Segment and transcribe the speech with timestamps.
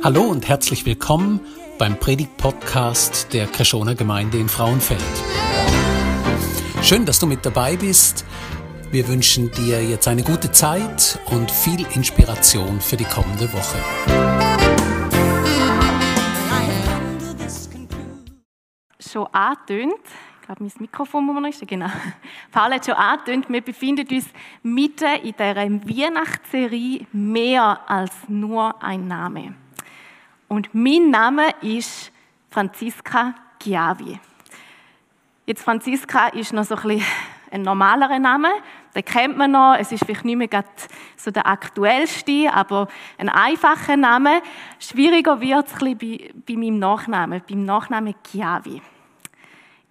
[0.00, 1.40] Hallo und herzlich willkommen
[1.76, 5.02] beim Predigt-Podcast der Kreschoner Gemeinde in Frauenfeld.
[6.82, 8.24] Schön, dass du mit dabei bist.
[8.92, 13.78] Wir wünschen dir jetzt eine gute Zeit und viel Inspiration für die kommende Woche.
[19.00, 19.94] Schon angetönt,
[20.40, 21.90] ich glaube, mein Mikrofon muss man noch genau.
[22.52, 24.26] Paul hat schon angetönt, wir befinden uns
[24.62, 29.54] mitten in dieser Weihnachtsserie mehr als nur ein Name.
[30.48, 32.10] Und mein Name ist
[32.48, 34.18] Franziska Chiavi.
[35.44, 37.04] Jetzt Franziska ist noch so ein, bisschen
[37.50, 38.48] ein normalerer Name,
[38.94, 39.76] den kennt man noch.
[39.78, 40.64] Es ist vielleicht nicht mehr
[41.16, 42.88] so der aktuellste, aber
[43.18, 44.40] ein einfacher Name.
[44.78, 48.80] Schwieriger wird es ein bei, bei meinem Nachnamen, beim Nachnamen Chiavi.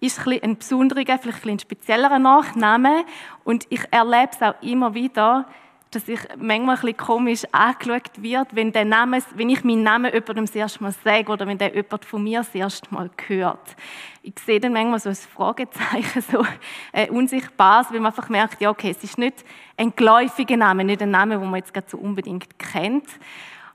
[0.00, 3.04] Ist ein, ein besonderer, vielleicht ein speziellerer Nachname
[3.44, 5.46] und ich erlebe es auch immer wieder,
[5.90, 10.12] dass ich manchmal ein bisschen komisch angeschaut wird, wenn, der Name, wenn ich meinen Namen
[10.12, 13.76] jemandem das erste Mal sage oder wenn der jemand von mir das erste Mal hört.
[14.22, 16.44] Ich sehe dann manchmal so ein Fragezeichen, so
[16.92, 19.44] ein unsichtbares, weil man einfach merkt, ja okay, es ist nicht
[19.76, 23.06] ein geläufiger Name, nicht ein Name, den man jetzt gerade so unbedingt kennt.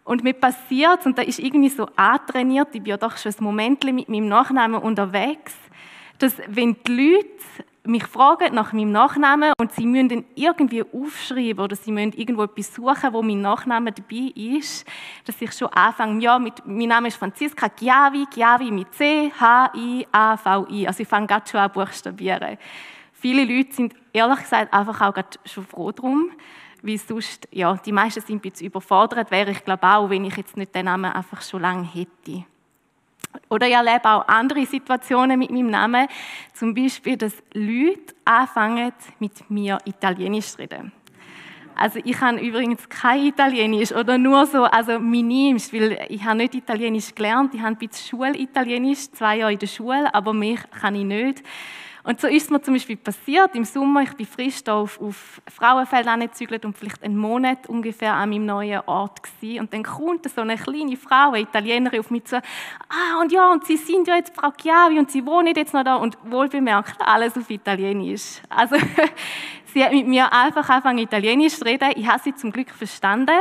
[0.04, 3.44] Und mir passiert, und da ist irgendwie so antrainiert, ich bin ja doch schon ein
[3.44, 5.54] Moment mit meinem Nachnamen unterwegs,
[6.20, 11.60] dass wenn die Leute mich fragen nach meinem Nachnamen und sie müssen dann irgendwie aufschreiben
[11.60, 14.86] oder sie müssen irgendwo etwas suchen, wo mein Nachname dabei ist,
[15.26, 20.88] dass ich schon anfange, ja, mit, mein Name ist Franziska Giavi, Giavi mit C, H-I-A-V-I.
[20.88, 22.58] Also ich fange gerade schon an buchstabieren.
[23.12, 26.32] Viele Leute sind ehrlich gesagt einfach auch gerade schon froh drum,
[26.82, 30.38] weil sonst, ja, die meisten sind ein bisschen überfordert, wäre ich glaube auch, wenn ich
[30.38, 32.46] jetzt nicht den Namen einfach schon lange hätte.
[33.50, 36.08] Oder ich erlebe auch andere Situationen mit meinem Namen.
[36.54, 40.92] Zum Beispiel, dass Leute anfangen, mit mir Italienisch zu reden.
[41.76, 46.54] Also ich habe übrigens kein Italienisch oder nur so, also minimst, weil ich habe nicht
[46.54, 47.54] Italienisch gelernt.
[47.56, 51.44] Ich habe ein bisschen Schulitalienisch, zwei Jahre in der Schule, aber mich kann ich nicht.
[52.06, 54.02] Und so ist es mir zum Beispiel passiert im Sommer.
[54.02, 58.46] Ich bin frisch da auf, auf Frauenfeld angezügelt und vielleicht einen Monat ungefähr an meinem
[58.46, 59.62] neuen Ort gewesen.
[59.62, 62.38] Und dann kommt so eine kleine Frau, eine Italienerin, auf mich zu.
[62.38, 65.86] Ah, und ja, und Sie sind ja jetzt Frau Chiavi und Sie wohnen jetzt noch
[65.86, 68.42] da und wohlbemerkt alles auf Italienisch.
[68.50, 68.76] Also
[69.74, 71.90] Sie hat mit mir einfach angefangen, Italienisch zu reden.
[71.96, 73.36] Ich habe sie zum Glück verstanden,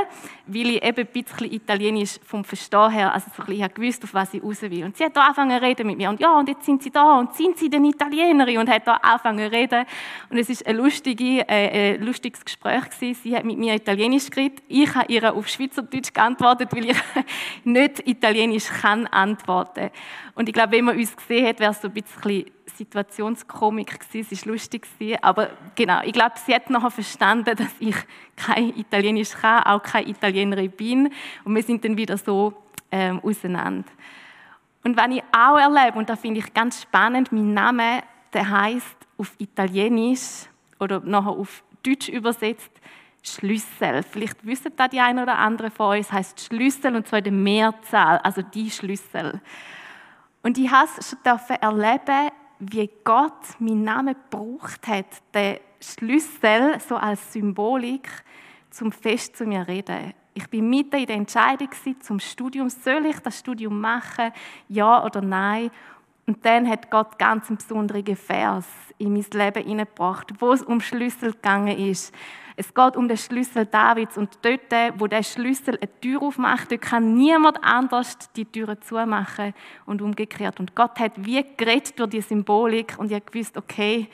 [0.46, 4.32] weil ich eben ein bisschen Italienisch vom Verstehen her, also so ein gewusst, auf was
[4.32, 4.84] ich raus will.
[4.84, 6.08] Und sie hat da angefangen zu reden mit mir.
[6.08, 8.56] Und ja, und jetzt sind sie da und sind sie denn Italienerin?
[8.56, 9.84] Und hat da angefangen zu reden.
[10.30, 13.20] Und es ist ein, lustige, äh, ein lustiges Gespräch gewesen.
[13.22, 14.62] Sie hat mit mir Italienisch geredet.
[14.68, 16.96] Ich habe ihr auf Schweizerdeutsch geantwortet, weil ich
[17.64, 19.90] nicht Italienisch kann antworten.
[20.34, 24.28] Und ich glaube, wenn man uns gesehen hat, wäre es so ein bisschen Situationskomik gewesen,
[24.32, 24.86] es war lustig
[25.20, 27.96] aber genau, ich glaube, sie hat nachher verstanden, dass ich
[28.36, 31.12] kein Italienisch kann, auch keine Italienerin bin
[31.44, 32.54] und wir sind dann wieder so
[32.90, 33.88] ähm, auseinander.
[34.84, 38.96] Und wenn ich auch erlebe, und da finde ich ganz spannend, mein Name, der heißt
[39.18, 40.46] auf Italienisch
[40.80, 42.70] oder nachher auf Deutsch übersetzt
[43.22, 44.02] Schlüssel.
[44.02, 47.32] Vielleicht wissen da die einen oder andere von es heißt Schlüssel und zwar in der
[47.32, 49.40] Mehrzahl, also die Schlüssel.
[50.42, 51.18] Und ich schon
[51.60, 58.08] erleben, wie Gott meinen Namen gebraucht hat, den Schlüssel so als Symbolik,
[58.70, 60.14] zum Fest zu mir reden.
[60.34, 61.68] Ich bin mitten in der Entscheidung
[62.00, 62.70] zum Studium.
[62.70, 64.32] Soll ich das Studium machen?
[64.68, 65.70] Ja oder nein?
[66.26, 68.66] Und dann hat Gott ganz einen besonderen Vers
[68.98, 72.14] in mein Leben hineingebracht, wo es um Schlüssel gegangen ist.
[72.62, 76.80] Es geht um den Schlüssel Davids und dort, wo der Schlüssel eine Tür aufmacht, dort
[76.80, 79.52] kann niemand anders die Türe zumachen
[79.84, 80.60] und umgekehrt.
[80.60, 84.08] Und Gott hat wie geredet durch die Symbolik und ich habe gewusst, okay,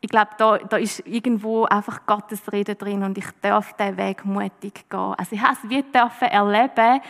[0.00, 4.24] ich glaube, da, da ist irgendwo einfach Gottes Rede drin und ich darf diesen Weg
[4.24, 5.14] mutig gehen.
[5.16, 7.02] Also ich habe es wie dürfen erleben,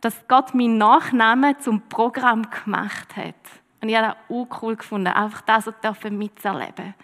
[0.00, 3.34] dass Gott meinen Nachnamen zum Programm gemacht hat.
[3.82, 5.72] Und ich habe das auch cool gefunden, einfach das so
[6.08, 6.94] mitzuerleben.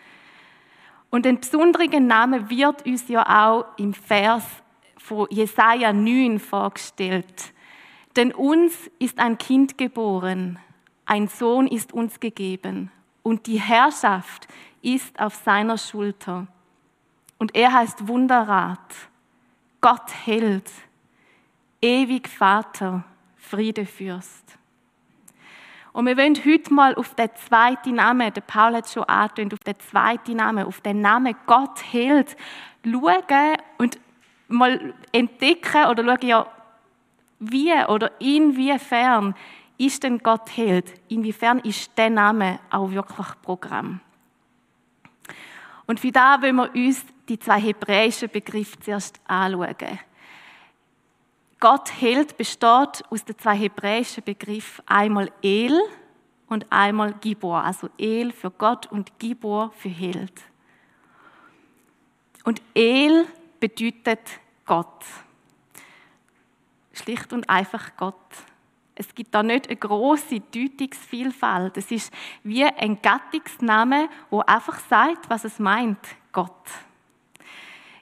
[1.14, 4.42] Und ein besonderer Name wird uns ja auch im Vers
[4.98, 7.52] von Jesaja 9 vorgestellt.
[8.16, 10.58] Denn uns ist ein Kind geboren,
[11.06, 12.90] ein Sohn ist uns gegeben
[13.22, 14.48] und die Herrschaft
[14.82, 16.48] ist auf seiner Schulter.
[17.38, 18.96] Und er heißt Wunderrat,
[19.80, 20.68] Gott Held,
[21.80, 23.04] ewig Vater,
[23.36, 24.58] Friedefürst.
[25.94, 29.54] Und wir wollen heute mal auf den zweiten Namen, der Paul hat es schon angetönt,
[29.54, 32.36] auf den zweiten Namen, auf den Namen Gott hält,
[32.84, 34.00] schauen und
[34.48, 36.46] mal entdecken oder schauen, ja,
[37.38, 39.36] wie oder inwiefern
[39.78, 40.92] ist denn Gott hält?
[41.08, 44.00] Inwiefern ist der Name auch wirklich Programm?
[45.86, 50.00] Und für da wollen wir uns die zwei hebräischen Begriffe zuerst anschauen.
[51.64, 55.80] Gott Held besteht aus den zwei hebräischen Begriffen einmal El
[56.46, 57.64] und einmal Gibor.
[57.64, 60.42] Also El für Gott und Gibor für Held.
[62.44, 63.26] Und El
[63.60, 64.20] bedeutet
[64.66, 65.06] Gott.
[66.92, 68.14] Schlicht und einfach Gott.
[68.94, 71.78] Es gibt da nicht eine große Deutungsvielfalt.
[71.78, 72.12] Es ist
[72.42, 75.98] wie ein Gattungsname, wo einfach sagt, was es meint,
[76.30, 76.68] Gott.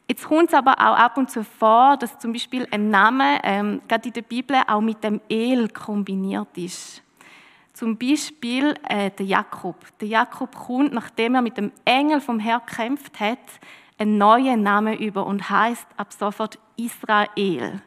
[0.08, 3.80] Jetzt kommt es aber auch ab und zu vor, dass zum Beispiel ein Name, ähm,
[3.88, 7.02] gerade in der Bibel, auch mit dem El kombiniert ist.
[7.72, 9.76] Zum Beispiel äh, der Jakob.
[10.00, 13.38] Der Jakob kommt, nachdem er mit dem Engel vom Herrn gekämpft hat,
[13.98, 17.80] einen neuen Namen über und heißt ab sofort Israel.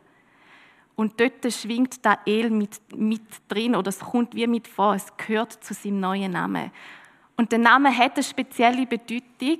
[0.96, 5.16] Und dort schwingt der El mit, mit drin oder es kommt wie mit vor, es
[5.18, 6.72] gehört zu seinem neuen Namen.
[7.38, 9.60] Und der Name hat eine spezielle Bedeutung,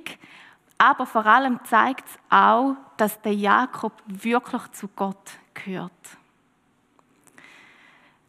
[0.78, 5.92] aber vor allem zeigt es auch, dass der Jakob wirklich zu Gott gehört.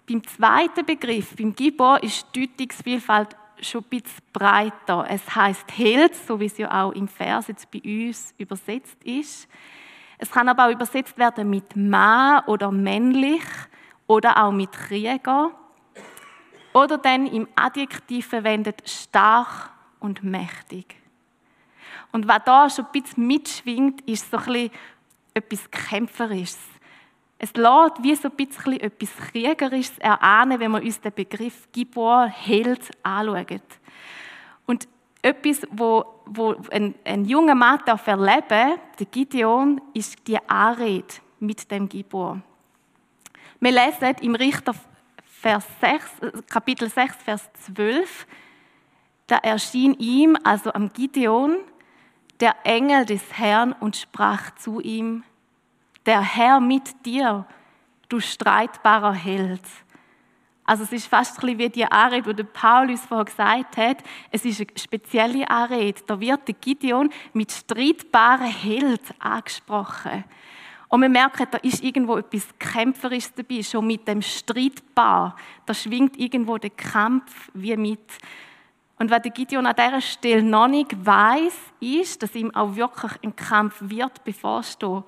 [0.07, 5.05] Beim zweiten Begriff, beim Gibor, ist die Deutungsvielfalt schon ein bisschen breiter.
[5.09, 9.49] Es heißt Held, so wie es ja auch im Vers jetzt bei uns übersetzt ist.
[10.17, 13.43] Es kann aber auch übersetzt werden mit Mann oder männlich
[14.07, 15.51] oder auch mit Krieger.
[16.73, 20.95] Oder dann im Adjektiv verwendet stark und mächtig.
[22.11, 24.71] Und was da schon ein bisschen mitschwingt, ist so ein bisschen
[25.33, 26.59] etwas Kämpferisches.
[27.39, 32.25] Es lässt wie so ein bisschen etwas Kriegerisches erahnen, wenn man uns den Begriff Gibor,
[32.25, 33.61] Held, anschaut.
[34.65, 34.87] Und
[35.21, 41.69] etwas, wo, wo ein, ein junger Mann darf erleben der Gideon, ist die Anrede mit
[41.69, 42.41] dem Gibor.
[43.59, 44.73] Wir lesen im Richter
[45.25, 48.25] Vers 6, Kapitel 6, Vers 12,
[49.27, 51.57] da erschien ihm, also am Gideon,
[52.39, 55.23] der Engel des Herrn und sprach zu ihm,
[56.05, 57.45] der Herr mit dir,
[58.09, 59.63] du streitbarer Held.
[60.67, 64.03] Also es ist fast ein wie die Anrede, die Paulus vorher gesagt hat.
[64.31, 66.01] Es ist eine spezielle Anrede.
[66.05, 70.25] Da wird der Gideon mit streitbaren Held angesprochen.
[70.89, 75.35] Und wir merken, da ist irgendwo etwas Kämpferisches dabei, schon mit dem Streitbar.
[75.65, 78.17] Da schwingt irgendwo der Kampf wie mit.
[78.99, 83.11] Und was der Gideon an dieser Stelle noch nicht weiß, ist, dass ihm auch wirklich
[83.23, 85.03] ein Kampf wird bevorstehen.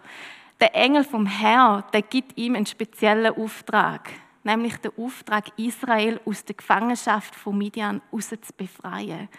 [0.59, 4.09] Der Engel vom Herrn, der gibt ihm einen speziellen Auftrag
[4.44, 9.30] nämlich den Auftrag, Israel aus der Gefangenschaft von Midian zu befreien.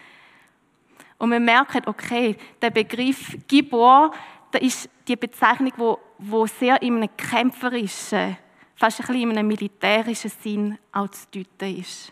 [1.17, 4.11] Und wir merken, okay, der Begriff Gibor,
[4.51, 8.37] das ist die Bezeichnung, wo, wo sehr in einem kämpferischen,
[8.75, 12.11] fast ein bisschen in einem militärischen Sinn auch zu deuten ist.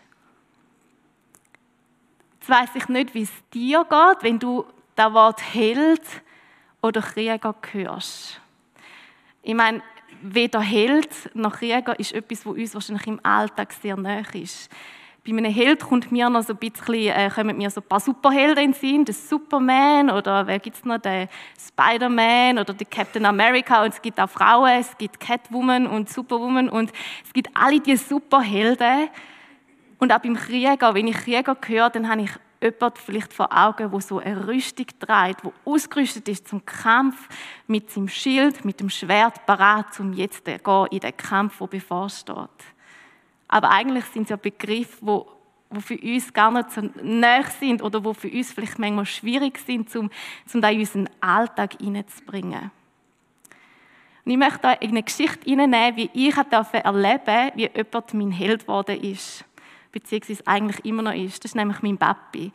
[2.40, 4.64] Jetzt weiss ich nicht, wie es dir geht, wenn du
[4.96, 6.00] das Wort Held
[6.80, 8.40] oder Krieger hörst.
[9.42, 9.82] Ich meine,
[10.22, 14.70] weder Held noch Krieger ist etwas, was uns wahrscheinlich im Alltag sehr nahe ist.
[15.22, 18.00] Bei einem Held kommt mir noch so ein bisschen, äh, kommen mir so ein paar
[18.00, 21.28] Superhelden in den Sinn, der Superman oder wer gibt es noch, der
[21.58, 26.70] Spider-Man oder der Captain America und es gibt auch Frauen, es gibt Catwoman und Superwoman
[26.70, 26.90] und
[27.22, 29.10] es gibt alle diese Superhelden.
[30.00, 32.30] Und auch beim Krieger, wenn ich Krieger höre, dann habe ich
[32.62, 37.28] jemand vielleicht vor Augen, wo so eine Rüstung trägt, wo ausgerüstet ist zum Kampf
[37.66, 41.66] mit seinem Schild, mit dem Schwert parat, um jetzt zu gehen in den Kampf, der
[41.66, 42.34] bevorsteht.
[43.46, 45.26] Aber eigentlich sind es ja Begriffe, wo,
[45.68, 49.58] wo für uns gar nicht so nah sind oder wo für uns vielleicht manchmal schwierig
[49.58, 50.10] sind, um,
[50.54, 52.70] um da in unseren Alltag hineinzubringen.
[54.24, 58.62] Und ich möchte da eine Geschichte hineinnehmen, wie ich erleben durfte, wie jemand mein Held
[58.62, 59.44] geworden ist
[59.92, 61.44] beziehungsweise eigentlich immer noch ist.
[61.44, 62.52] Das ist nämlich mein Papi.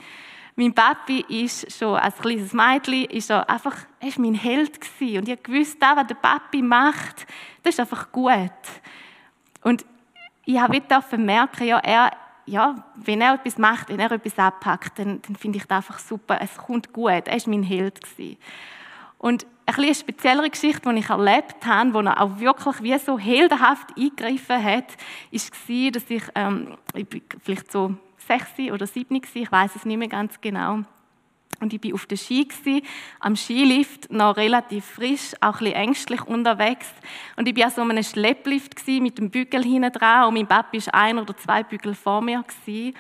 [0.56, 5.20] Mein Papi ist schon als kleines Mädchen ist einfach, er ist mein Held gewesen.
[5.20, 7.28] und ich wusste, das, was der Papi macht,
[7.62, 8.52] das ist einfach gut.
[9.62, 9.86] Und
[10.46, 12.12] ich habe wieder merken, ja, er,
[12.46, 16.00] ja, wenn er etwas macht, wenn er etwas abpackt, dann, dann finde ich das einfach
[16.00, 16.38] super.
[16.40, 17.28] Es kommt gut.
[17.28, 18.38] Er ist mein Held gewesen.
[19.18, 23.98] Und eine speziellere Geschichte, die ich erlebt habe, wo er auch wirklich wie so heldenhaft
[23.98, 24.92] eingegriffen hat,
[25.32, 27.08] war, dass ich, ähm, ich
[27.44, 27.96] vielleicht so
[28.28, 30.80] sechs oder sieben war, ich weiß es nicht mehr ganz genau.
[31.62, 32.86] Und ich war auf der Ski, gewesen,
[33.20, 36.88] am Skilift, noch relativ frisch, auch ein ängstlich unterwegs.
[37.38, 40.74] Und ich war so einem Schlepplift gewesen, mit dem Bügel hinten dran und mein Papa
[40.74, 42.44] war ein oder zwei Bügel vor mir.
[42.44, 42.96] Gewesen.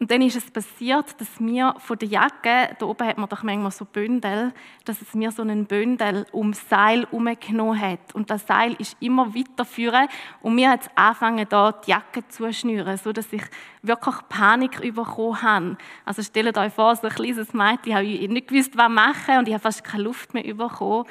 [0.00, 3.42] Und dann ist es passiert, dass mir von der Jacke, da oben hat man doch
[3.42, 4.54] manchmal so Bündel,
[4.86, 8.14] dass es mir so einen Bündel ums Seil umgenommen hat.
[8.14, 10.08] Und das Seil ist immer weiterführen
[10.40, 13.42] und mir hat es angefangen, da die Jacke zu schnüren, so dass ich
[13.82, 15.76] wirklich Panik bekommen habe.
[16.06, 19.48] Also stellt euch vor, so ein kleines Mädchen, ich habe nicht gewusst, was machen und
[19.48, 21.04] ich habe fast keine Luft mehr bekommen.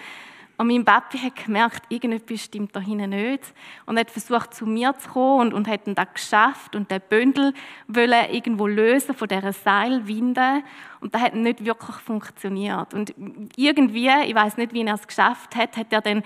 [0.59, 3.53] Und mein Papi hat gemerkt, irgendetwas stimmt da hinten nicht.
[3.85, 6.99] Und hat versucht, zu mir zu kommen und, und hat dann das geschafft und den
[7.07, 7.53] Bündel
[7.87, 10.61] wollen irgendwo lösen von dieser Seilwinde.
[10.99, 12.93] Und das hat nicht wirklich funktioniert.
[12.93, 13.13] Und
[13.55, 16.23] irgendwie, ich weiß nicht, wie er es geschafft hat, hat er dann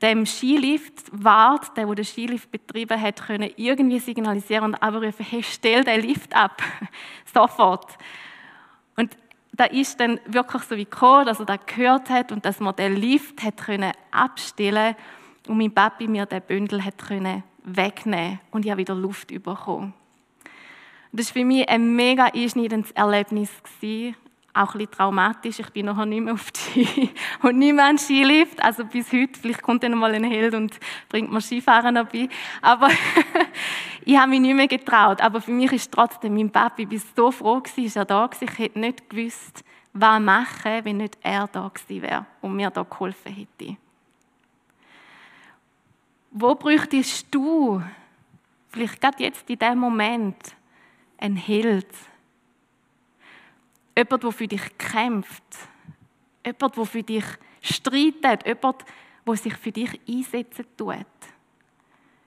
[0.00, 5.42] dem Skilift-Wart, der, der den Skilift betrieben hat, können irgendwie signalisieren und aber rufen, hey,
[5.42, 6.62] stell den Lift ab.
[7.34, 7.98] Sofort.
[8.94, 9.16] Und
[9.52, 12.74] da ist dann wirklich so wie gekommen, dass er das gehört hat und dass man
[12.74, 14.96] den Lift hat können abstellen
[15.46, 19.92] und mein Papi mir den Bündel hat können wegnehmen und ich habe wieder Luft bekommen.
[21.12, 23.50] Das war für mich ein mega einschneidendes Erlebnis.
[24.54, 25.58] Auch ein bisschen traumatisch.
[25.60, 27.10] Ich bin nachher nicht mehr auf die
[27.42, 28.62] und nicht mehr an Skilift.
[28.62, 30.78] Also bis heute, vielleicht kommt dann mal ein Held und
[31.08, 32.28] bringt mir Skifahren dabei.
[32.60, 32.88] Aber
[34.04, 35.20] ich habe mich nicht mehr getraut.
[35.20, 38.48] Aber für mich ist trotzdem mein Papi, ich so froh gewesen, ist er da gewesen.
[38.52, 42.82] Ich hätte nicht gewusst, was machen, wenn nicht er da gewesen wäre und mir da
[42.82, 43.76] geholfen hätte.
[46.30, 47.82] Wo bräuchtest du,
[48.70, 50.36] vielleicht gerade jetzt in dem Moment,
[51.18, 51.86] einen Held?
[53.96, 55.42] Jemand, der für dich kämpft.
[56.44, 57.24] Jemand, der für dich
[57.60, 58.46] streitet.
[58.46, 58.84] Jemand,
[59.26, 60.96] der sich für dich einsetzen tut.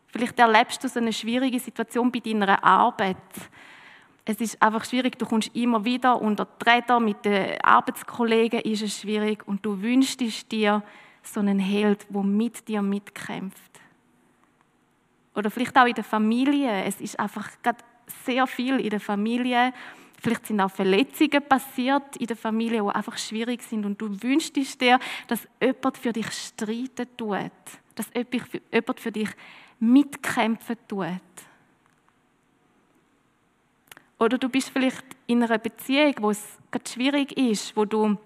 [0.08, 3.18] Vielleicht erlebst du so eine schwierige Situation bei deiner Arbeit.
[4.24, 8.82] Es ist einfach schwierig, du kommst immer wieder unter die Räder, mit den Arbeitskollegen ist
[8.82, 10.82] es schwierig und du wünschst dir
[11.22, 13.72] so einen Held, der mit dir mitkämpft.
[15.36, 16.86] Oder vielleicht auch in der Familie.
[16.86, 17.50] Es ist einfach
[18.26, 19.74] sehr viel in der Familie,
[20.22, 23.86] Vielleicht sind auch Verletzungen passiert in der Familie, die einfach schwierig sind.
[23.86, 27.52] Und du wünschst dir, dass jemand für dich streiten tut.
[27.96, 29.30] Dass jemand für dich
[29.80, 31.22] mitkämpfen tut.
[34.18, 38.18] Oder du bist vielleicht in einer Beziehung, wo es gerade schwierig ist, wo du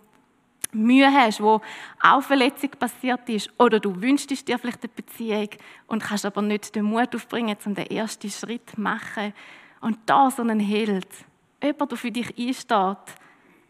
[0.71, 1.61] Mühe hast, wo
[2.01, 3.49] auch Verletzung passiert ist.
[3.57, 5.49] Oder du wünschst dir vielleicht eine Beziehung
[5.87, 9.33] und kannst aber nicht den Mut aufbringen, um den ersten Schritt zu machen.
[9.81, 11.07] Und da so einen Held,
[11.61, 13.15] Jemand, der für dich einsteht.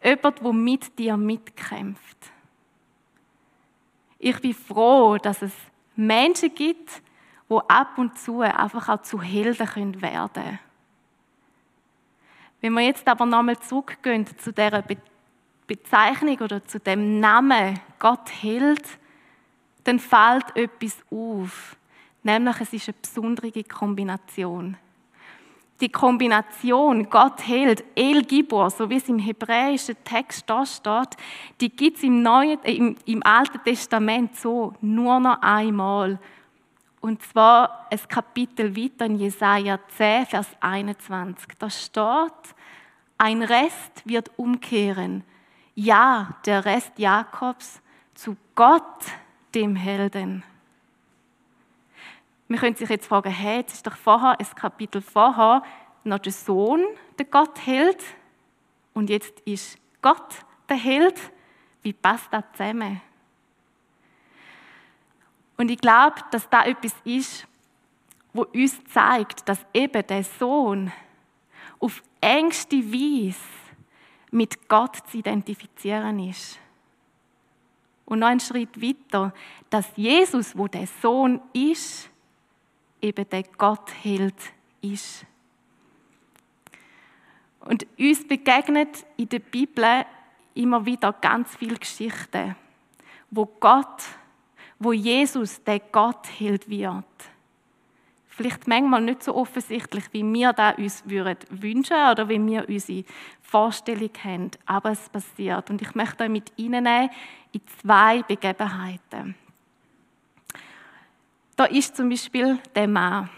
[0.04, 2.18] Jemand, der mit dir mitkämpft.
[4.20, 5.54] Ich bin froh, dass es
[5.96, 7.02] Menschen gibt,
[7.50, 10.60] die ab und zu einfach auch zu Helden werden können.
[12.62, 14.84] Wenn wir jetzt aber nochmal zurückgehen zu dieser
[15.66, 18.84] Bezeichnung oder zu dem Namen Gott Held,
[19.84, 21.78] dann fällt etwas auf.
[22.24, 24.76] Nämlich, es ist eine besondere Kombination
[25.82, 31.16] die Kombination Gott hält, El Gibor, so wie es im hebräischen Text da steht,
[31.62, 36.20] die gibt es im, Neuen, äh, im, im Alten Testament so nur noch einmal.
[37.02, 41.48] Und zwar ein Kapitel weiter in Jesaja 10, Vers 21.
[41.58, 42.56] Da steht,
[43.18, 45.24] ein Rest wird umkehren.
[45.76, 47.82] Ja, der Rest Jakobs
[48.16, 48.84] zu Gott,
[49.56, 50.44] dem Helden.
[52.50, 55.62] Man könnte sich jetzt fragen, hey, jetzt ist doch vorher ein Kapitel vorher
[56.04, 56.84] noch der Sohn
[57.20, 58.04] der Gott Held
[58.94, 61.32] und jetzt ist Gott der Held.
[61.84, 63.02] Wie passt das zusammen?
[65.58, 67.48] Und ich glaube, dass da etwas ist,
[68.34, 70.92] wo uns zeigt, dass eben der Sohn
[71.80, 73.38] auf engste Weise
[74.32, 76.58] mit Gott zu identifizieren ist.
[78.06, 79.34] Und noch einen Schritt weiter,
[79.70, 82.10] dass Jesus, wo der Sohn ist,
[83.02, 84.36] eben der Gottheld
[84.82, 85.26] ist.
[87.62, 90.06] Und uns begegnet in der Bibel
[90.56, 92.56] immer wieder ganz viele Geschichten,
[93.30, 94.04] wo Gott,
[94.80, 97.06] wo Jesus der Gottheld wird.
[98.28, 103.04] Vielleicht manchmal nicht so offensichtlich, wie wir da uns würden wünschen oder wie wir unsere
[103.42, 105.70] Vorstellung haben, aber es passiert.
[105.70, 106.86] Und ich möchte euch mit Ihnen
[107.52, 109.36] in zwei Begebenheiten.
[111.60, 113.30] Da ist zum Beispiel der Mann.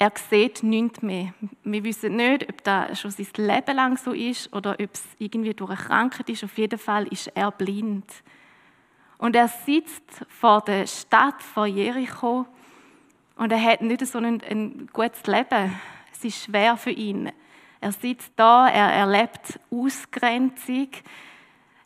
[0.00, 1.32] Er sieht nichts mehr.
[1.62, 5.54] Wir wissen nicht, ob das schon sein Leben lang so ist oder ob es irgendwie
[5.54, 6.42] durch eine Krankheit ist.
[6.42, 8.04] Auf jeden Fall ist er blind.
[9.18, 12.46] Und er sitzt vor der Stadt, vor Jericho,
[13.36, 15.80] und er hat nicht so ein, ein gutes Leben.
[16.12, 17.30] Es ist schwer für ihn.
[17.80, 20.88] Er sitzt da, er erlebt Ausgrenzung,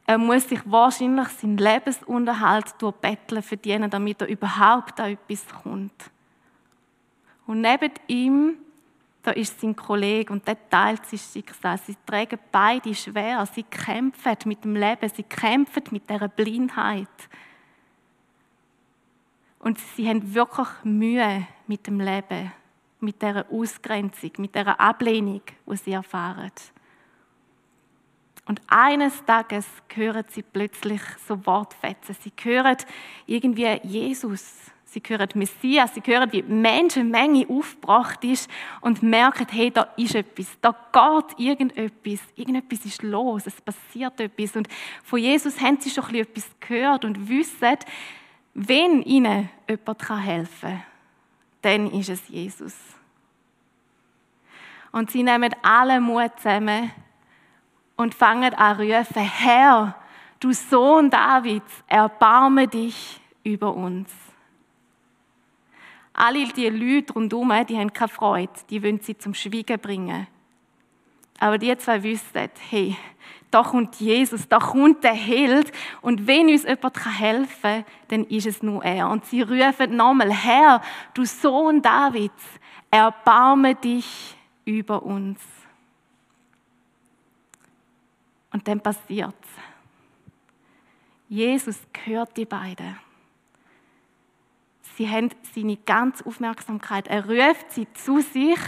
[0.06, 6.10] er muss sich wahrscheinlich seinen Lebensunterhalt durch Betteln verdienen, damit er überhaupt an etwas kommt.
[7.46, 8.56] Und neben ihm,
[9.22, 11.78] da ist sein Kollege und der teilt sein Schicksal.
[11.78, 13.46] Sie tragen beide schwer.
[13.46, 17.08] Sie kämpfen mit dem Leben, sie kämpfen mit dieser Blindheit.
[19.60, 22.52] Und sie haben wirklich Mühe mit dem Leben,
[23.00, 26.52] mit dieser Ausgrenzung, mit dieser Ablehnung, die sie erfahren.
[28.46, 32.14] Und eines Tages hören sie plötzlich so Wortfetzen.
[32.20, 32.76] Sie hören
[33.26, 34.70] irgendwie Jesus.
[34.84, 35.94] Sie hören Messias.
[35.94, 38.50] Sie hören, wie Menschenmenge aufgebracht ist
[38.82, 40.46] und merken, hey, da ist etwas.
[40.60, 42.20] Da geht irgendetwas.
[42.36, 43.46] Irgendetwas ist los.
[43.46, 44.54] Es passiert etwas.
[44.56, 44.68] Und
[45.02, 47.76] von Jesus haben sie schon etwas gehört und wissen,
[48.52, 50.82] wenn ihnen jemand helfen kann,
[51.62, 52.76] dann ist es Jesus.
[54.92, 56.92] Und sie nehmen alle Mut zusammen
[57.96, 59.94] und fangen an zu rufen, Herr,
[60.40, 64.10] du Sohn Davids, erbarme dich über uns.
[66.12, 70.26] Alle die Leute rundherum, die haben keine Freude, die wollen sie zum Schweigen bringen.
[71.40, 72.96] Aber die zwei wissen, hey,
[73.50, 75.72] da kommt Jesus, da kommt der Held
[76.02, 79.08] und wenn uns jemand helfen kann, dann ist es nur er.
[79.10, 80.80] Und sie rufen nochmal, Herr,
[81.14, 82.42] du Sohn Davids,
[82.90, 85.40] erbarme dich über uns.
[88.54, 89.48] Und dann passiert es.
[91.28, 92.96] Jesus hört die beiden.
[94.96, 97.08] Sie haben seine ganze Aufmerksamkeit.
[97.08, 98.60] Er ruft sie zu sich.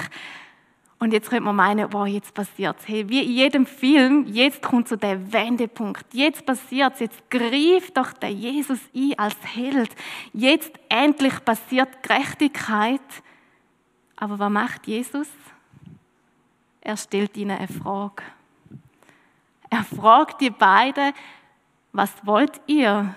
[0.99, 2.77] Und jetzt könnte man meinen, wow, jetzt passiert.
[2.85, 6.13] Hey, wie in jedem Film, jetzt kommt so der Wendepunkt.
[6.13, 6.99] Jetzt passiert.
[6.99, 9.95] Jetzt greift doch der Jesus ein als Held.
[10.33, 13.23] Jetzt endlich passiert Gerechtigkeit.
[14.17, 15.29] Aber was macht Jesus?
[16.81, 18.25] Er stellt ihnen eine Frage.
[19.71, 21.13] Er fragt die beiden,
[21.93, 23.15] was wollt ihr,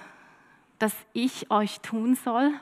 [0.79, 2.53] dass ich euch tun soll?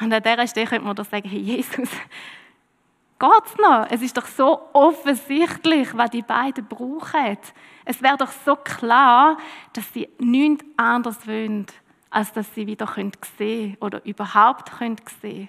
[0.00, 1.76] Und an dieser Stelle könnte man doch sagen, hey Jesus,
[3.18, 3.86] geht's noch?
[3.90, 7.38] Es ist doch so offensichtlich, was die beiden brauchen.
[7.84, 9.38] Es wäre doch so klar,
[9.72, 11.66] dass sie nichts anderes wollen,
[12.10, 15.48] als dass sie wieder sehen können oder überhaupt sehen können.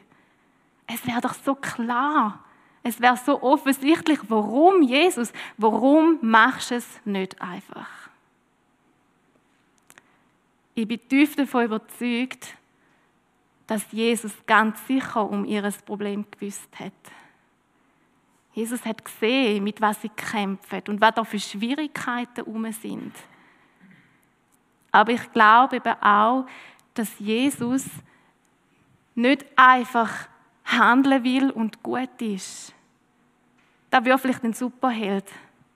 [0.87, 2.44] Es wäre doch so klar.
[2.87, 7.89] Es wäre so offensichtlich, warum Jesus, warum machst du es nicht einfach?
[10.75, 12.55] Ich bin tief davon überzeugt,
[13.65, 16.93] dass Jesus ganz sicher um ihr Problem gewusst hat.
[18.53, 23.15] Jesus hat gesehen, mit was sie kämpfen und was da für Schwierigkeiten um sind.
[24.91, 26.45] Aber ich glaube eben auch,
[26.93, 27.85] dass Jesus
[29.15, 30.27] nicht einfach
[30.65, 32.74] handeln will und gut ist.
[33.95, 35.23] Da wäre vielleicht ein Superheld.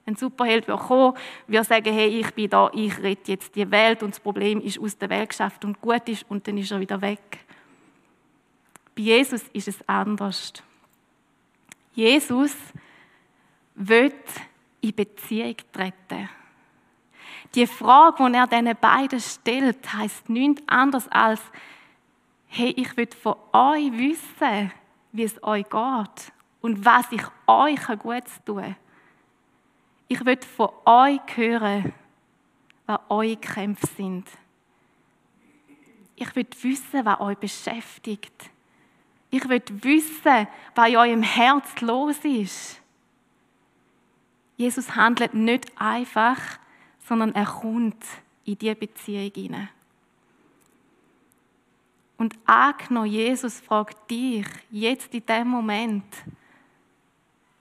[0.04, 4.02] Ein Superheld würde kommen, würde sagen, hey, ich bin da, ich rette jetzt die Welt
[4.02, 6.80] und das Problem ist aus der Welt geschafft und gut ist und dann ist er
[6.80, 7.38] wieder weg.
[8.94, 10.52] Bei Jesus ist es anders.
[11.94, 12.54] Jesus
[13.74, 14.12] will
[14.82, 16.28] in Beziehung treten.
[17.54, 21.40] Die Frage, die er diesen beiden stellt, heißt nichts anderes als,
[22.48, 24.72] hey, ich will von euch wissen,
[25.10, 28.76] wie es euch geht und was ich euch Gutes tun
[30.08, 31.92] Ich will von euch hören,
[32.86, 34.28] was eure Kämpfe sind.
[36.16, 38.50] Ich will wissen, was euch beschäftigt.
[39.30, 42.80] Ich will wissen, was in eurem Herz los ist.
[44.56, 46.38] Jesus handelt nicht einfach,
[47.06, 48.04] sondern er kommt
[48.44, 49.70] in diese Beziehung hinein.
[52.18, 56.04] Und angenommen, Jesus fragt dich jetzt in dem Moment,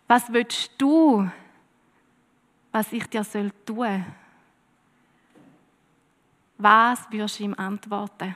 [0.09, 1.29] was willst du,
[2.71, 4.03] was ich dir soll tun?
[6.57, 8.35] Was wirst du ihm antworten?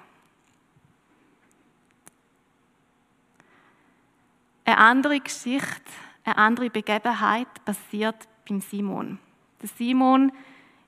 [4.63, 5.81] Eine andere Geschichte,
[6.23, 9.17] eine andere Begebenheit passiert beim Simon.
[9.59, 10.31] Der Simon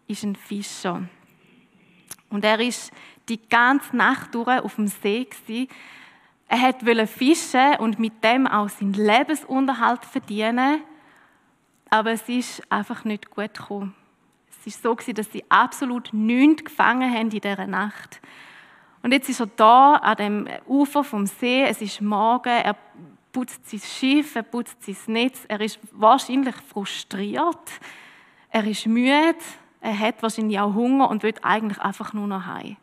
[0.08, 1.02] ist ein Fischer.
[2.30, 2.91] Und er ist
[3.28, 5.28] die ganze Nacht durch auf dem See
[6.47, 10.81] er wollte fischen und mit dem auch seinen Lebensunterhalt verdienen,
[11.89, 13.95] aber es ist einfach nicht gut gekommen.
[14.65, 18.19] Es war so, dass sie absolut nichts gefangen haben in dieser Nacht.
[19.01, 22.75] Und jetzt ist er da an dem Ufer vom See, es ist Morgen, er
[23.31, 27.69] putzt sein Schiff, er putzt sein Netz, er ist wahrscheinlich frustriert,
[28.49, 29.36] er ist müde,
[29.81, 32.77] er hat wahrscheinlich auch Hunger und will eigentlich einfach nur noch heim.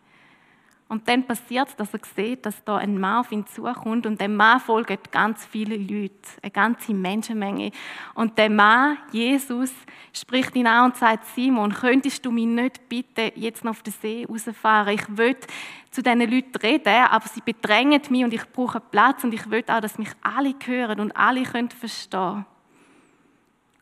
[0.93, 4.21] Und dann passiert es, dass er sieht, dass da ein Mann auf ihn zukommt und
[4.21, 7.71] dem Mann folgen ganz viele Leute, eine ganze Menschenmenge.
[8.13, 9.73] Und der Mann, Jesus,
[10.13, 13.95] spricht ihn an und sagt, Simon, könntest du mich nicht bitte jetzt noch auf den
[14.03, 14.93] See rausfahren?
[14.93, 15.35] Ich will
[15.91, 19.65] zu diesen Leuten reden, aber sie bedrängen mich und ich brauche Platz und ich will
[19.69, 22.45] auch, dass mich alle hören und alle können verstehen.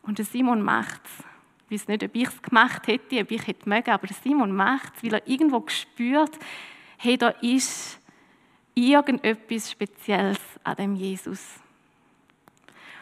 [0.03, 1.25] Und der Simon macht es.
[1.67, 4.55] Ich weiß nicht, ob ich es gemacht hätte, ob ich hätte mögen, aber der Simon
[4.55, 6.39] macht es, weil er irgendwo spürt,
[7.03, 7.99] hey, da ist
[8.75, 11.43] irgendetwas Spezielles an dem Jesus.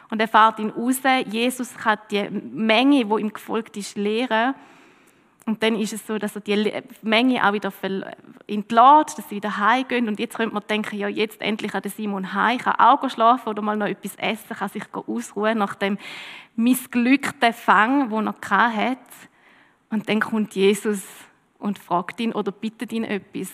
[0.09, 1.01] Und er fährt ihn raus.
[1.27, 4.55] Jesus kann die Menge, wo ihm gefolgt ist, lehren.
[5.45, 7.73] Und dann ist es so, dass er die Menge auch wieder
[8.47, 10.07] entlädt, dass sie wieder heimgehen.
[10.07, 13.61] Und jetzt könnte man denken, ja, jetzt endlich an Simon heim, kann auch schlafen oder
[13.61, 15.97] mal noch etwas essen, kann sich ausruhen nach dem
[16.55, 18.99] missglückten Fang, den er hatte.
[19.89, 21.03] Und dann kommt Jesus
[21.57, 23.51] und fragt ihn oder bittet ihn etwas.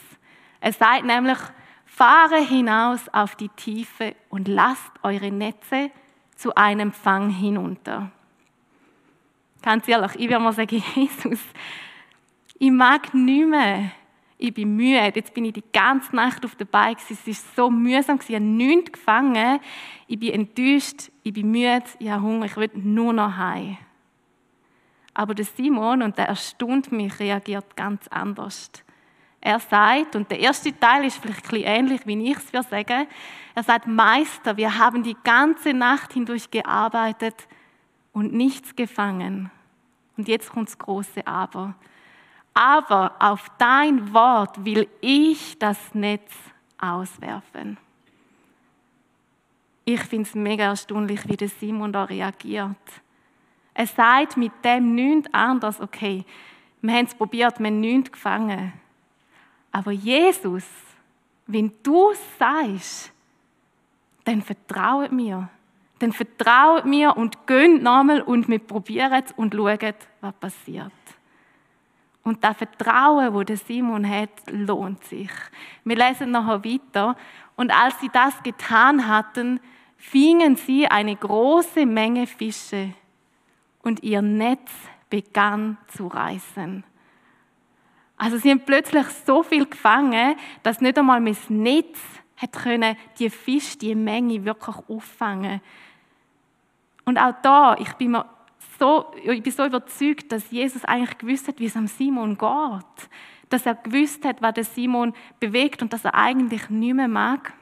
[0.60, 1.38] Er sagt nämlich,
[1.86, 5.92] fahre hinaus auf die Tiefe und lasst eure Netze
[6.36, 8.12] zu einem Fang hinunter.
[9.62, 11.40] Ganz ehrlich, ich würde mal sagen, Jesus,
[12.60, 13.92] ich mag nicht mehr.
[14.38, 15.12] Ich bin müde.
[15.16, 16.98] Jetzt bin ich die ganze Nacht auf der Bike.
[17.10, 18.20] Es war so mühsam.
[18.28, 19.60] Ich habe nichts gefangen.
[20.08, 21.10] Ich bin enttäuscht.
[21.24, 21.84] Ich bin müde.
[22.00, 22.46] Ich habe Hunger.
[22.46, 23.78] Ich will nur noch heim.
[25.14, 28.70] Aber der Simon, und der erstaunt mich, reagiert ganz anders.
[29.46, 32.68] Er sagt, und der erste Teil ist vielleicht ein bisschen ähnlich, wie ich es würde
[32.68, 33.06] sagen,
[33.54, 37.48] er sagt, Meister, wir haben die ganze Nacht hindurch gearbeitet
[38.12, 39.52] und nichts gefangen.
[40.18, 41.76] Und jetzt kommt das große Aber.
[42.56, 46.34] Aber auf dein Wort will ich das Netz
[46.80, 47.78] auswerfen.
[49.84, 52.76] Ich finde es mega erstaunlich, wie der Simon da reagiert.
[53.76, 56.26] Er sagt mit dem nichts anderes, okay,
[56.82, 58.74] wir haben es probiert, wir haben nichts gefangen.
[59.76, 60.64] Aber Jesus,
[61.48, 63.12] wenn du sagst,
[64.24, 65.50] dann vertraut mir.
[66.00, 70.94] Dann vertraut mir und gönnt nochmal und wir probieren es und schauen, was passiert.
[72.24, 75.30] Und das Vertrauen, der Simon hat, lohnt sich.
[75.84, 77.18] Wir lesen nachher weiter.
[77.58, 79.60] Und als sie das getan hatten,
[79.98, 82.94] fingen sie eine große Menge Fische
[83.84, 84.72] und ihr Netz
[85.10, 86.86] begann zu reißen.
[88.18, 92.00] Also sie haben plötzlich so viel gefangen, dass nicht einmal mein Netz
[92.38, 95.62] hat können die Fisch, die Menge wirklich auffangen.
[97.06, 98.26] Und auch da, ich bin mir
[98.80, 103.10] so, ich bin so überzeugt, dass Jesus eigentlich gewusst hat, wie es am Simon geht.
[103.50, 107.54] Dass er gewusst hat, was der Simon bewegt und dass er eigentlich nicht mehr mag.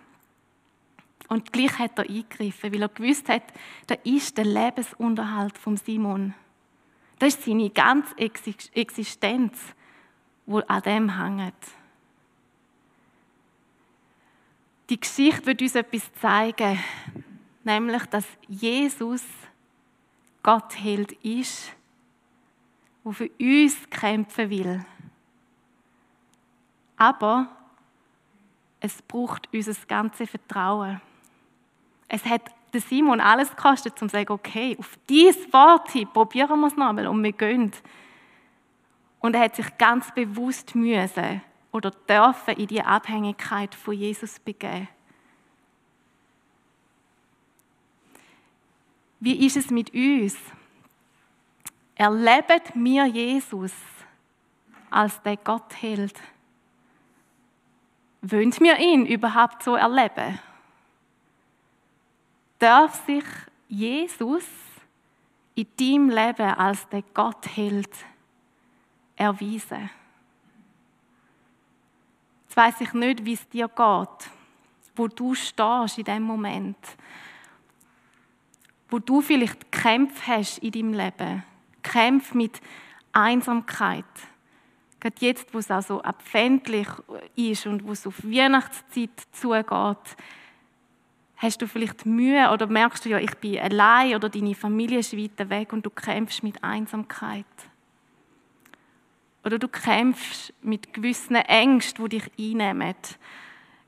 [1.27, 3.43] Und gleich hat er eingegriffen, weil er gewusst hat,
[3.87, 6.33] da ist der Lebensunterhalt vom Simon.
[7.19, 9.57] Das ist seine ganze Existenz,
[10.45, 11.53] wo an dem hängt.
[14.89, 16.79] Die Geschichte wird uns etwas zeigen,
[17.63, 19.23] nämlich, dass Jesus
[20.43, 21.71] Gott Held ist,
[23.05, 24.85] der für uns kämpfen will.
[26.97, 27.47] Aber
[28.79, 31.01] es braucht unser ganzes Vertrauen.
[32.09, 36.67] Es hat Simon alles gekostet, um zu sagen, okay, auf dieses Wort hin probieren wir
[36.67, 37.71] es nochmal und wir gehen.
[39.23, 44.89] Und er hat sich ganz bewusst müssen oder dürfen in die Abhängigkeit von Jesus begeben.
[49.21, 50.35] Wie ist es mit uns?
[51.95, 53.71] Erlebt mir Jesus
[54.89, 56.19] als der Gott hält?
[58.21, 60.37] Wollen wir ihn überhaupt so erleben?
[62.59, 63.23] Darf sich
[63.69, 64.43] Jesus
[65.55, 67.89] in deinem Leben als der Gott hält
[69.15, 69.89] erweisen?
[72.45, 74.29] Jetzt weiß ich nicht, wie es dir geht,
[74.95, 76.77] wo du stehst in dem Moment
[78.93, 81.43] wo du vielleicht Kämpfe hast in deinem Leben.
[81.81, 82.61] Kämpfe mit
[83.11, 84.05] Einsamkeit.
[84.99, 86.87] Gerade jetzt, wo es auch so abfändlich
[87.35, 90.15] ist und wo es auf Weihnachtszeit zugeht,
[91.37, 95.17] hast du vielleicht Mühe oder merkst du ja, ich bin allein oder deine Familie ist
[95.17, 97.47] weiter weg und du kämpfst mit Einsamkeit.
[99.43, 102.95] Oder du kämpfst mit gewissen Ängsten, die dich einnehmen.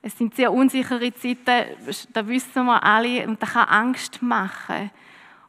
[0.01, 1.65] Es sind sehr unsichere Zeiten,
[2.13, 4.91] da wissen wir alle, und das kann Angst machen.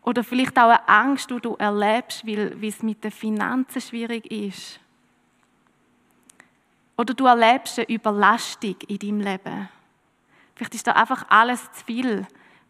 [0.03, 4.31] Oder vielleicht auch eine Angst, die du erlebst, weil, weil es mit den Finanzen schwierig
[4.31, 4.79] ist.
[6.97, 9.69] Oder du erlebst eine Überlastung in deinem Leben.
[10.55, 12.27] Vielleicht ist da einfach alles zu viel.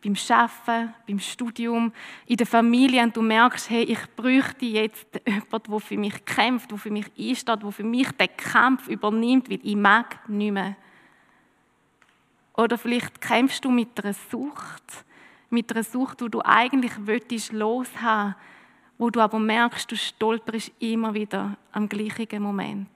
[0.07, 1.93] Beim Arbeiten, beim Studium,
[2.27, 6.71] in der Familie und du merkst, hey, ich bräuchte jetzt jemanden, der für mich kämpft,
[6.71, 10.77] der für mich einsteht, der für mich den Kampf übernimmt, weil ich mag nicht mehr.
[12.55, 15.05] Oder vielleicht kämpfst du mit einer Sucht,
[15.51, 18.37] mit einer Sucht, die du eigentlich möchtest loshaben,
[18.99, 22.89] wo du aber merkst, du stolperst immer wieder am gleichen Moment.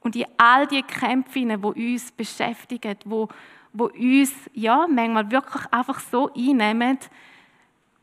[0.00, 3.28] Und in all die Kämpfe, die uns beschäftigen, wo,
[3.74, 6.98] wo uns ja, manchmal wirklich einfach so einnehmen,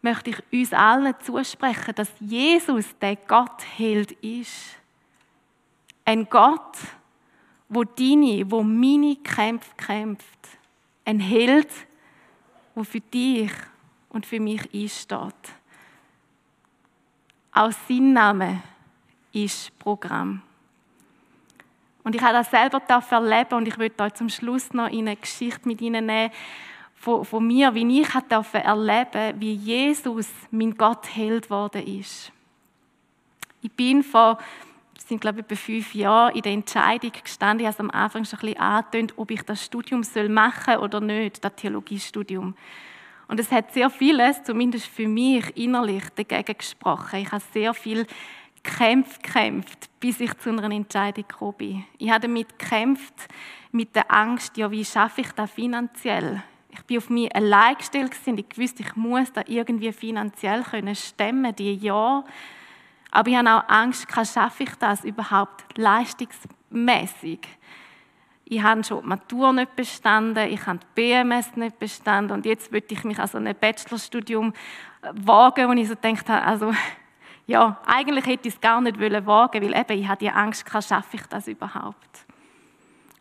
[0.01, 4.77] möchte ich uns allen zusprechen, dass Jesus der Gott Held ist.
[6.03, 6.77] Ein Gott,
[7.69, 10.49] wo deine, wo meine Kämpfe kämpft.
[11.05, 11.69] Ein Held,
[12.75, 13.51] wo für dich
[14.09, 15.53] und für mich einsteht.
[17.53, 18.61] Auch sein Name
[19.31, 20.41] ist Programm.
[22.03, 25.15] Und ich habe das selber erleben und ich möchte euch zum Schluss noch in eine
[25.15, 26.31] Geschichte mit Ihnen nehmen
[26.95, 32.31] von, von mir, wie ich durfte erleben, wie Jesus mein Gott Held geworden ist.
[33.61, 34.37] Ich bin vor,
[35.11, 38.23] sind glaube ich bei fünf Jahren, in der Entscheidung gestanden, ich habe es am Anfang
[38.23, 42.55] schon ein bisschen angetönt, ob ich das Studium soll machen oder nicht, das Theologiestudium.
[43.27, 47.19] Und es hat sehr vieles, zumindest für mich innerlich, dagegen gesprochen.
[47.19, 48.05] Ich habe sehr viel
[48.63, 51.85] gekämpft, gekämpft, bis ich zu einer Entscheidung gekommen bin.
[51.97, 53.27] Ich habe damit gekämpft,
[53.71, 56.43] mit der Angst, ja, wie schaffe ich das finanziell?
[56.69, 60.95] Ich bin auf mich allein gestellt und ich wusste, ich muss da irgendwie finanziell können
[60.95, 62.23] stemmen, die Jahr.
[63.11, 67.39] Aber ich habe auch Angst, schaffe ich das überhaupt leistungsmäßig?
[68.45, 72.71] Ich habe schon die Matur nicht bestanden, ich habe die BMS nicht bestanden und jetzt
[72.71, 74.53] würde ich mich also ein Bachelorstudium
[75.01, 76.73] wagen, wo ich so gedacht habe, also
[77.47, 81.17] ja, eigentlich hätte ich es gar nicht wagen weil eben ich hatte die Angst, schaffe
[81.17, 82.25] ich das überhaupt?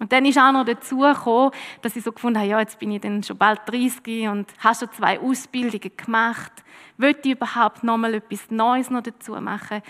[0.00, 1.50] Und dann ist auch noch dazu gekommen,
[1.82, 4.74] dass ich so gefunden habe, ja, jetzt bin ich dann schon bald 30 und habe
[4.74, 6.52] schon zwei Ausbildungen gemacht.
[6.96, 9.82] Wollte ich überhaupt noch mal etwas Neues noch dazu machen?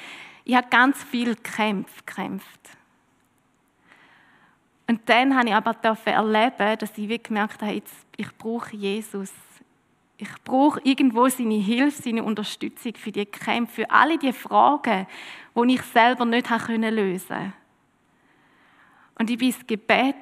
[0.45, 2.61] Ich habe ganz viel gekämpft, gekämpft.
[4.89, 9.31] Und dann habe ich aber erleben, dass ich gemerkt habe, jetzt, ich brauche Jesus.
[10.23, 15.07] Ich brauche irgendwo seine Hilfe, seine Unterstützung für die Kämpfe, für alle die Fragen,
[15.57, 17.53] die ich selber nicht lösen konnte.
[19.19, 20.15] Und ich bin ins Gebet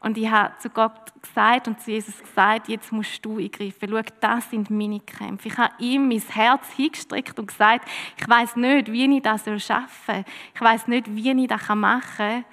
[0.00, 3.88] und ich habe zu Gott gesagt und zu Jesus gesagt, jetzt musst du eingreifen.
[3.88, 5.46] Schau, das sind meine Kämpfe.
[5.46, 9.88] Ich habe ihm mein Herz hingestreckt und gesagt, ich weiß nicht, wie ich das schaffen
[10.06, 10.24] soll.
[10.56, 12.44] Ich weiß nicht, wie ich das machen kann.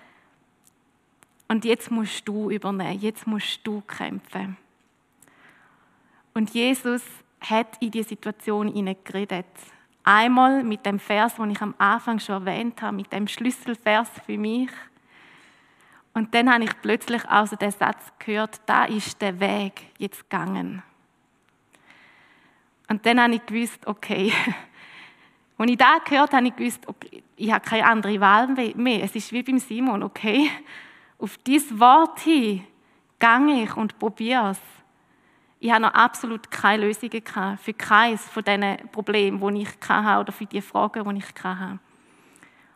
[1.47, 2.99] Und jetzt musst du übernehmen.
[2.99, 4.57] Jetzt musst du kämpfen.
[6.33, 7.03] Und Jesus
[7.41, 9.45] hat in die Situation geredet.
[10.03, 14.37] Einmal mit dem Vers, den ich am Anfang schon erwähnt habe, mit dem Schlüsselvers für
[14.37, 14.69] mich.
[16.13, 20.83] Und dann habe ich plötzlich also den Satz gehört, da ist der Weg jetzt gegangen.
[22.89, 24.33] Und dann habe ich gewusst, okay,
[25.57, 29.03] als ich das gehört habe ich gewusst, okay, ich habe keine andere Wahl mehr.
[29.03, 30.49] Es ist wie beim Simon, okay,
[31.17, 32.65] auf dieses Wort hin
[33.19, 34.59] gehe ich und probiere es.
[35.63, 37.21] Ich habe noch absolut keine Lösungen
[37.61, 41.77] für keines von diesen Problemen, die ich hatte oder für die Fragen, die ich hatte.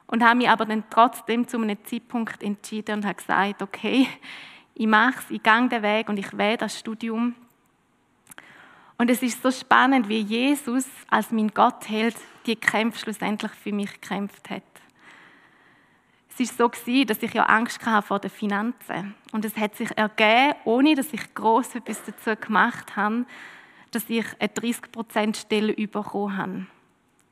[0.06, 4.08] Und habe mich aber dann trotzdem zu einem Zeitpunkt entschieden und habe gesagt, okay,
[4.76, 7.34] ich mache es, ich gehe den Weg und ich wähle das Studium.
[9.00, 13.72] Und es ist so spannend, wie Jesus als mein Gott hält, die Kämpfe schlussendlich für
[13.72, 14.62] mich gekämpft hat.
[16.38, 19.16] Es war so, dass ich ja Angst hatte vor den Finanzen.
[19.32, 23.26] Und es hat sich ergeben, ohne dass ich gross etwas dazu gemacht habe,
[23.92, 26.66] dass ich eine 30%-Stelle bekommen habe.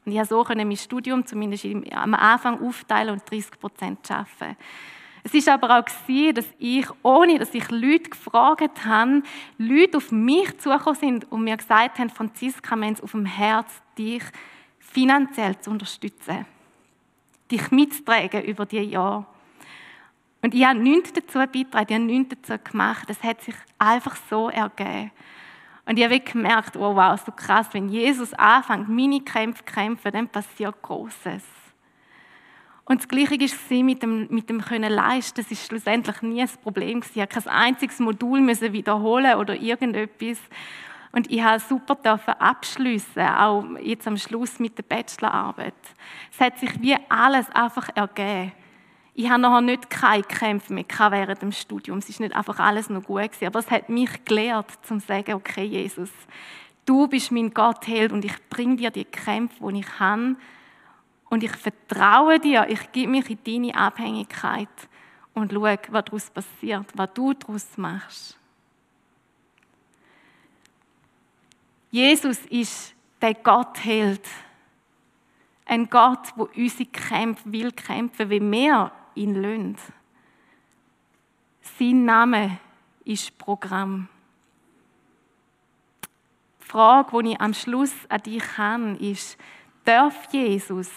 [0.06, 4.58] Und ich konnte so mein Studium zumindest am Anfang aufteilen und 30 Prozent arbeiten.
[5.26, 9.24] Es ist aber auch gewesen, dass ich, ohne dass ich Leute gefragt habe,
[9.58, 13.26] Leute auf mich zugekommen sind und mir gesagt haben, Franziska, wir haben es auf dem
[13.26, 14.24] Herz, dich
[14.80, 16.46] finanziell zu unterstützen.
[17.52, 19.26] Dich mitzutragen über die Jahre.
[20.42, 23.10] Und ich habe nichts dazu beigetragen, ich habe nichts dazu gemacht.
[23.10, 25.12] Es hat sich einfach so ergeben.
[25.86, 30.12] Und ich habe gemerkt, oh wow, so krass, wenn Jesus anfängt, meine Kämpfe zu kämpfen,
[30.12, 31.44] dann passiert Großes.
[32.86, 35.42] Und das Gleiche ist es mit dem, mit dem Können leisten.
[35.42, 37.02] Das ist schlussendlich nie ein Problem.
[37.14, 40.40] Ich habe kein einziges Modul müssen wiederholen oder irgendetwas.
[41.14, 45.76] Und ich habe super abschliessen, auch jetzt am Schluss mit der Bachelorarbeit.
[46.32, 48.52] Es hat sich wie alles einfach ergeben.
[49.14, 52.00] Ich habe nachher nicht keine Kämpfe mehr während dem Studium.
[52.00, 55.36] Es ist nicht einfach alles noch gut gewesen, aber es hat mich gelehrt, zu sagen,
[55.36, 56.10] okay, Jesus,
[56.84, 60.36] du bist mein Gottheld und ich bringe dir die Kämpfe, die ich habe.
[61.30, 64.68] Und ich vertraue dir, ich gebe mich in deine Abhängigkeit
[65.36, 68.40] und schaue, was daraus passiert, was du daraus machst.
[71.94, 74.28] Jesus ist der Gottheld.
[75.64, 79.80] Ein Gott, der unsere Kämpfe will kämpfen, wie wir ihn löhnt.
[81.78, 82.58] Sein Name
[83.06, 84.10] ist Programm.
[86.64, 89.38] Die Frage, die ich am Schluss an dich habe, ist,
[89.86, 90.90] darf Jesus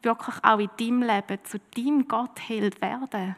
[0.00, 3.34] wirklich auch in deinem Leben zu deinem Gottheld werden?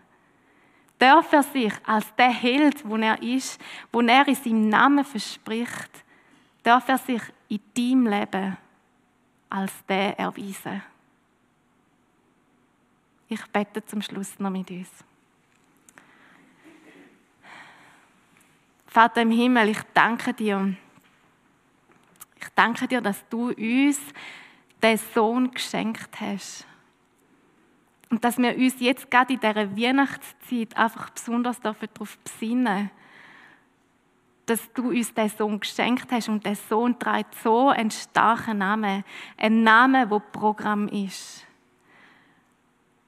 [0.98, 3.58] Darf er sich als der Held, wo er ist,
[3.90, 6.03] wo er in seinem Namen verspricht,
[6.64, 8.56] darf er sich in deinem Leben
[9.48, 10.82] als der erweisen?
[13.28, 14.90] Ich bete zum Schluss noch mit uns.
[18.86, 20.74] Vater im Himmel, ich danke dir.
[22.40, 24.00] Ich danke dir, dass du uns
[24.82, 26.66] den Sohn geschenkt hast.
[28.10, 32.90] Und dass wir uns jetzt gerade in dieser Weihnachtszeit einfach besonders darauf besinnen
[34.46, 39.04] dass du uns den Sohn geschenkt hast und der Sohn trägt so einen starken Namen,
[39.36, 41.46] ein Name, wo Programm ist.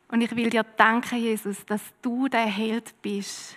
[0.08, 3.56] Und ich will dir danken, Jesus, dass du der Held bist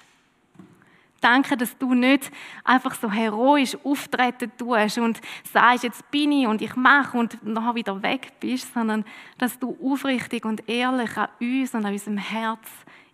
[1.22, 2.32] Danke, dass du nicht
[2.64, 5.20] einfach so heroisch auftreten tust und
[5.52, 9.04] sagst, jetzt bin ich und ich mache und nachher wieder weg bist, sondern
[9.38, 12.68] dass du aufrichtig und ehrlich an uns und an unserem Herz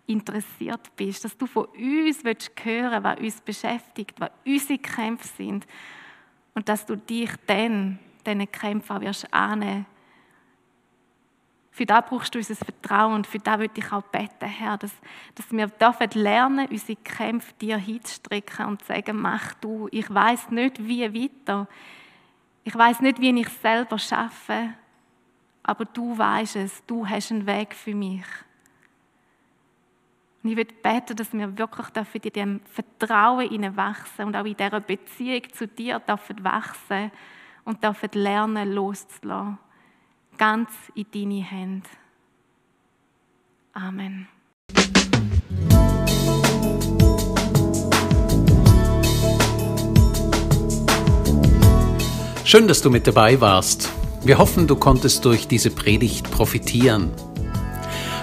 [0.06, 5.66] interessiert bist, dass du von uns willst hören, was uns beschäftigt, was unsere Kämpfe sind
[6.54, 9.86] und dass du dich dann diesen Kämpfen wirst annehmen
[11.76, 14.92] für das brauchst du unser Vertrauen und für das würde ich auch beten, Herr, dass,
[15.34, 19.86] dass wir dürfen lernen, unsere Kämpfe dir hinzustrecken und zu sagen, mach du.
[19.90, 21.68] Ich weiß nicht, wie weiter.
[22.64, 24.70] Ich weiß nicht, wie ich selber schaffe,
[25.62, 26.82] aber du weißt es.
[26.86, 28.24] Du hast einen Weg für mich.
[30.46, 34.56] Und ich würde beten, dass wir wirklich dürfen in diesem Vertrauen wachsen und auch in
[34.56, 37.10] dieser Beziehung zu dir dürfen wachsen
[37.64, 39.58] und dürfen lernen, loszulassen
[40.38, 41.88] ganz in deine Hände.
[43.72, 44.28] Amen.
[52.44, 53.90] Schön, dass du mit dabei warst.
[54.22, 57.10] Wir hoffen, du konntest durch diese Predigt profitieren.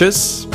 [0.00, 0.49] Tschüss!